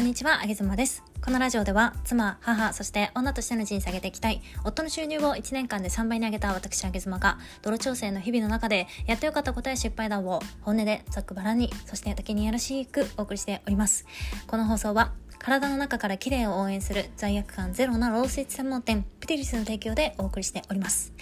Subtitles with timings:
[0.00, 1.04] こんにちは、あげずまです。
[1.22, 14.06] このラジオでは、妻、母、そして女としての人生を上げていきたい、夫の収入を1年間で3倍に上げた私、あげずまが、泥調整の日々の中で、やってよかった答え失敗談を、本音でざっくばらに、そして時にやらしくお送りしております。
[14.46, 21.14] この放送は、体の中から綺麗を応援する罪悪感ゼロなロースイーツ専門店プティリスの提供でお送りしております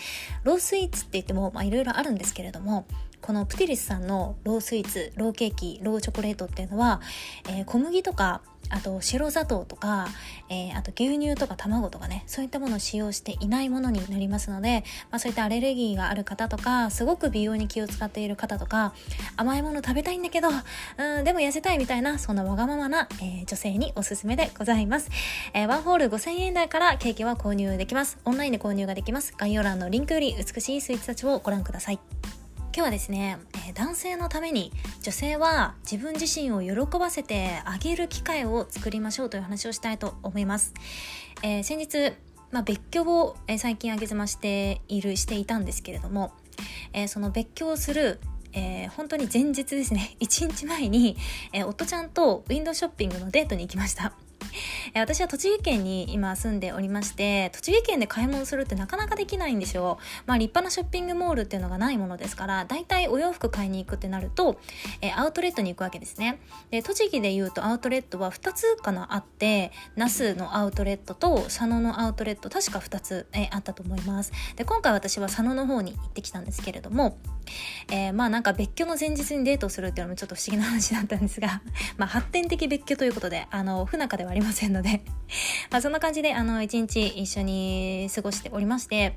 [0.43, 2.85] ロースイーツって言ってもまあいろいろあるんですけれども
[3.21, 7.01] このプティリスさんのロースイーツローケーキローチョコレートっていうのは、
[7.49, 10.09] えー、小麦とかあと白砂糖とか、
[10.49, 18.95] えー、あと牛乳とか卵とかねそういったものを使用していないものになりますので、まあ、そういったアレルギーがある方とかすごく美容に気を使っている方とか
[19.37, 25.11] 甘いもの食べたいんだけどうんでも痩せたいみたいなそんなわがままな、えー、女性におすすめでございます、
[25.55, 28.19] えー、ワンホール5000円台からケーキは購入できます。
[28.25, 29.35] オンラインで購入ができます。
[29.37, 32.38] 概要欄のリンクより美しいスイーツたちをご覧ください。
[32.79, 40.75] 今日はですね、えー、男性のために女性は自分自身を喜ばせてあげる機会を作りましょうという話をしたいと思います。
[41.43, 42.13] えー、先日、
[42.53, 46.31] まあ、別居を、え、最近挙げずましているしていたんですけれども、
[46.93, 48.21] えー、その別居をする
[48.53, 51.17] えー、本当に前日ですね 1日前に、
[51.53, 54.15] えー、夫ちゃんとウィンドウショッピングのデートに行きました
[54.95, 59.99] え私は栃木県に今住んでおりまして栃木県で買い物するってなかなかできないんですよ。
[60.27, 64.61] まあ立派なショッピングモールっていうのがないものですからだいたいお洋服買いに行くってなると、
[65.01, 66.41] え、アウトレットに行くわけですね。
[66.71, 74.33] で栃木でいうとアウトレットは2つかなあって那須のアウトレットと佐野のアウトレット確か2つ、え、あったと思います。
[74.57, 77.19] で今回私は佐野の方に行ってきたんですけれども
[77.91, 81.63] えー、まあなんか別居の前日にデートするっていうのもちょっと不思議な話だったんですが
[81.97, 85.03] まあ発展的別居ということであの不仲ではありまませんので。
[85.71, 89.15] まあそんな感じであの一日一緒に過ごしておりまして。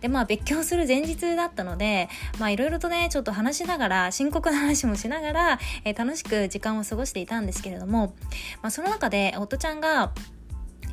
[0.00, 8.14] でまあ別居する前日だったのでまあいろいろとねちょっと話しながら深刻な話もしながら、えー、楽しく時間を過ごしていたんですけれども、
[8.62, 10.12] まあ、その中で夫ちゃんが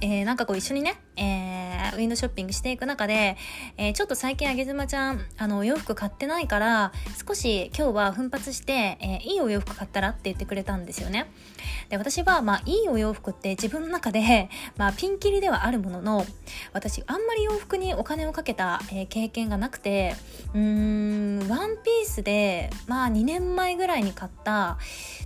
[0.02, 3.38] えー、なんかこう一緒にね、えー、ウィンドショッピングしていく中で、
[3.78, 6.92] えー、ちょっと最近あげずまちゃん、あの、お洋服買ってないから、
[7.26, 11.32] 少し今日は奮発して、えいいお洋服買ったらって言ってくれたんですよね。
[11.90, 16.26] で、私は、まあ、いいお洋服って自分の中で、 まあ、ピンキリではあるものの、
[16.74, 20.16] 私、あんまり洋服にお金をかけた、え経験がなくて、
[20.54, 24.78] うーん、ワンピースで、まあ、2年前ぐらいに買った、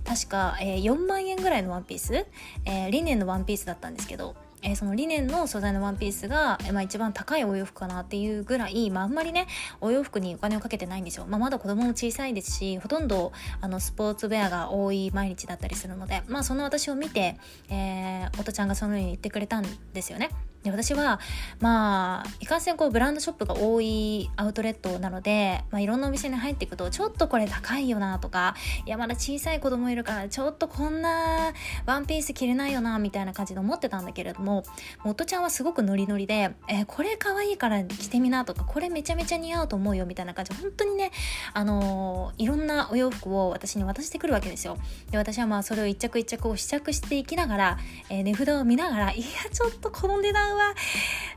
[0.04, 2.26] 確か、え4万円ぐらいのワンピース、
[2.64, 9.46] えリネンのワンピースだったんですけど、えー、そのリネンの素材のワンピースが、え、まあ、一番高いお洋服かなっていうぐらい、まあ、あんまりね
[9.80, 17.36] お洋服にお金をかけてないんですよ、まあ、まだ子供も小さいですしほとんどあのスポーツウェアが多い毎日だったりするので、まあ、その私を見て、
[17.68, 20.30] えー、おとちゃんがそのように言ってくれたんですよね。
[20.62, 21.20] で私は
[21.60, 28.54] まあいかんせんこうブランドショップが多いアウトレットなので、まあ、いろんなお店に入っていくとちょっとこれ高いよなとか
[28.84, 31.52] いやまだ小さい子供いるからちょっとこんな
[31.86, 34.64] ワンピース着れないよなみたいな感じで思ってたんだけれども
[35.02, 41.10] 元ちゃんはすごくノリノリで、えー、これ可愛いから着てみなとかこれめちゃめちゃ似合うと思うよみたいな感じで本当にね
[41.54, 44.76] あのー、いろんなお洋服を私に渡してくるわけですよ。
[45.10, 47.78] で私はまあそれを一着一着を試着していきながら、
[48.10, 50.74] えー、値札を見ながらいやちょっとこの値段は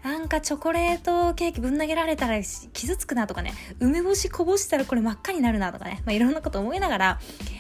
[0.04, 7.20] なんかチョコレートケーキぶん投げられたら傷つくなとかね梅干しこぼしたらこれ真っ赤になるなとかね、まあ、いろんなこと思いながら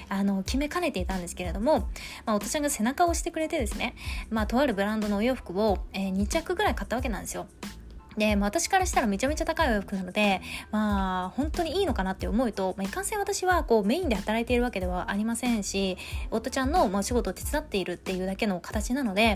[0.09, 1.89] あの決めかねていたんですけれども、
[2.25, 3.95] まあ、おとちゃんが背中を押してくれてですね、
[4.29, 7.47] まあ、とあるブランドのお洋服を、えー、2着ぐらい買ったわけなんですよ。
[8.17, 10.41] で、まあ、私からしたらめちゃめちゃ高いお洋服なので、
[10.71, 15.97] まあ、本当にいいのかなって思うと、まあ、いかんせん私はこうメインで働いているわけではありませんし、
[16.31, 19.35] 夫ちゃんの、まあ、仕事を手伝っているっていうだけの形なので、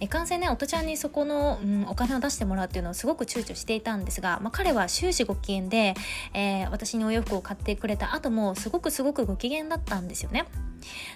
[0.00, 5.94] いかんせんね、夫ちゃんにそこの、うん、お金を出してもらうっていうのをすごく躊躇していたんですが、まあ、彼は終始ご機嫌で、
[6.32, 10.46] えー、私にお洋服を買ってくれた後もすごくすごくご機嫌だったんですよね。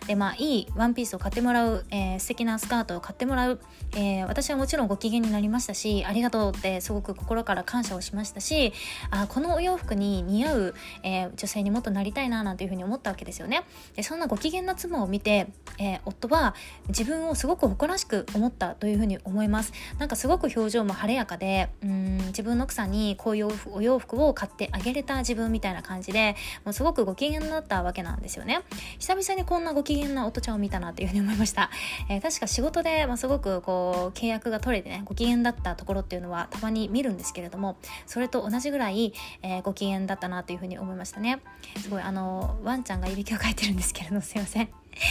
[0.07, 3.61] でまあいいワンピースを買ってもらう、えー、素敵なスカートを買ってもらう、
[3.93, 8.73] えー、私はもちろんご機嫌になりましたしありがとうってすごく心から感謝をしましたし
[9.11, 13.65] あこのお洋服に似合う、えー、女性にもっとなりたいななんていうふうに思ったわけですよね。
[13.95, 16.55] でそんなご機嫌な妻を見て、え夫は
[16.89, 19.73] 自分をすごく誇らしく思ったというふうに思います。
[19.99, 28.63] なんかすごく表情も晴れやかでうん自分の奥さんにこういうお洋服を買ってあげれた自分みたいな感じでもうすごくご機嫌だったわけなんですよね。
[28.99, 31.71] 久々にこんなご機嫌な音ちゃんを見たなというふうに思いました、
[32.11, 41.39] えー、確か仕事で、まあ、すごくこう契約が取れてねご機嫌だったところっていうのはたまに見るんですけれどもそれと同じぐらい、えー、ご機嫌だったなというふうに思いましたね。
[41.81, 44.69] すごいあのワンちゃんがいびきをかいてるんですけれどもすいません。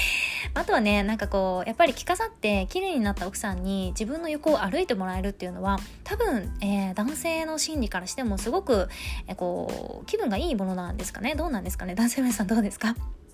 [0.56, 8.90] あとはねなんかこうやっぱり着飾って綺麗になった奥さんに自分の横を歩いてもらえるっていうのは多分、えー、男性の心理からしてもすごく、
[9.28, 11.36] えー、こう気分がいいものなんですかね。
[11.36, 11.96] どうなんですかね。
[11.96, 12.94] 男性の皆さんどうですか？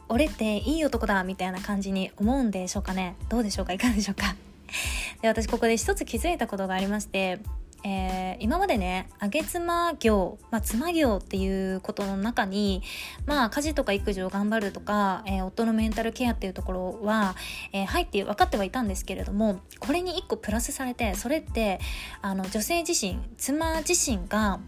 [0.10, 3.16] 俺っていい男だみたいな感じに思うんでしょうかね。
[3.30, 3.74] どうでしょうか？
[3.74, 4.36] いかがでしょうか？
[5.22, 7.40] で私ここで一つ気づいたことがありまして
[7.84, 12.82] えー、今までねあげ妻業、まあ、妻業っていうことの中に、
[13.26, 17.36] まあ、家事とか育児を頑張るとか、えー、夫のメンタルケアっていうところは、
[17.72, 21.80] えー、入って分かってはいたんですけれどもこれに1個プラスされてそれって
[22.22, 24.60] あの女性自身妻自身が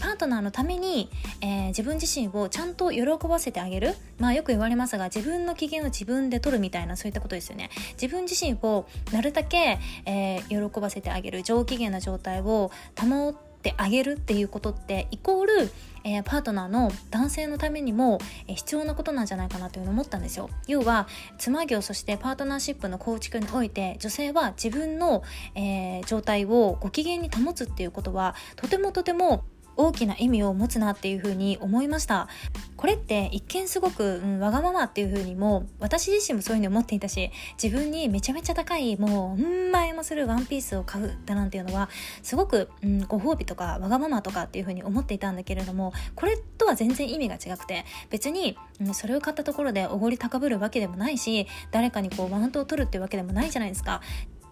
[0.00, 1.10] パートナーのために、
[1.40, 3.94] えー、自分自身をちゃんと喜ばせてあげる。
[4.18, 7.70] まあよく言われますが自分の機嫌を自分で取るみたいなそういったことですよね。
[8.00, 11.42] 自分自身をなるだけ、えー、喜ばせてあげる。
[11.42, 15.70] 上機嫌な状態を保ってあげるっていうことってイコール、
[16.04, 20.48] えー、パートナーの男性のためにも、えー、必要なことなんじゃないかなというのを思ったんですよ。
[20.66, 21.08] 要は
[21.38, 25.22] 妻業そしてパートナーシップの構築において女性は自分の、
[25.54, 29.44] えー、状態をご機嫌に保つっていうことはとてもとても
[29.78, 32.28] 大きな意味を持つなっていうふうに思いました。
[32.76, 37.30] これって一見すごく、うん、わがままっていうふうにも私自身もそういうふうに思っていたし
[37.62, 41.88] 自分にめちゃめちゃ高いもううん前もするワンピースを買うだなんていうのは
[42.22, 54.00] すごく、うん、ご褒美とかわがままとかっていうふうに思っていたんだけれどもこれとは全然意味が違くて別に、うん、それを買ったところでおごり高ぶるわけでもないし誰かにこうマウントを取るっていうわけでもないじゃないですか。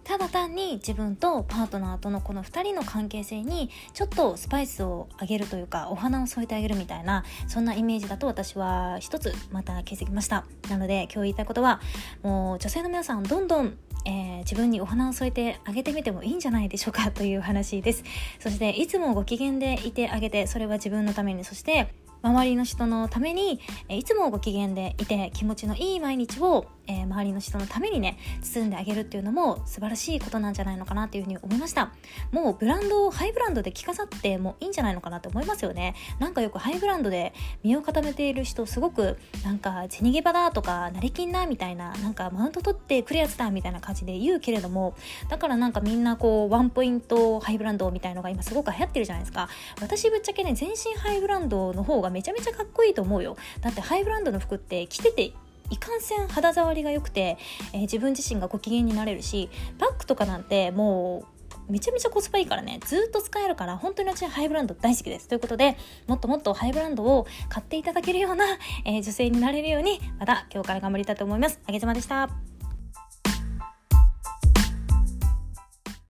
[0.06, 10.47] ただ単に自分とパートナーとのこの2人の関係性にちょっとスパイスをあげるというかお花を添えてあげるみたいなそんなイメージだと私は一つまた気づきました。
[10.70, 11.81] なので今日言いたいことは
[12.23, 13.76] もう女性の皆さんどんどん
[14.08, 18.05] えー、自分にお花を添えてあげてみてもいいんじゃないでしょうかという話です。
[18.38, 21.93] そしていつもご機嫌でいてあげてそれは自分のためにそして
[22.23, 31.93] 周りの人のためにいつもご機嫌でいて気持ちのいい毎日をえー、周りの人のためにね包んであげるっていうのも素晴らしいことなんじゃないのかなっていうふうに思いました。
[32.33, 35.94] もうブランドをハイブランドで着飾ってもいいんじゃないのかなって思いますよね。
[36.19, 44.94] なんかよくハイブランドで身を固めている人すごくなんか銭ゲバだとか成金だみたいななんかマウント取ってくるやつだみたいな感じで言うけれども
[45.29, 49.49] だからなんかみんなこうワンポイントハイブランドみたいのが今すごく流行ってるじゃないですか。
[49.81, 53.37] 私ぶっちゃけね全身ハイブランドの方がめちゃめちゃかっこいいと思うよ。
[53.61, 55.33] だってハイブランドの服って着てて
[55.71, 57.39] いかんせん肌触りが良くて、
[57.73, 59.49] えー、自分自身がご機嫌になれるし
[59.79, 61.25] バッグとかなんても
[61.69, 62.79] うめちゃめちゃコスパいいからね。
[62.85, 65.27] ずっと使えるから本当に私はハイブランド大好きです。
[65.27, 65.77] ということで
[66.07, 68.45] もっともっとハイブランドを買っていただけるような、
[68.85, 71.61] えー、女性になれるようにまた今日から頑張りたいと思います。
[71.67, 72.56] あげでした。